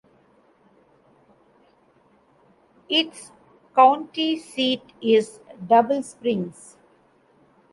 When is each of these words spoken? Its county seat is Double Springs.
Its 2.89 3.31
county 3.75 4.39
seat 4.39 4.81
is 4.99 5.39
Double 5.67 6.01
Springs. 6.01 6.75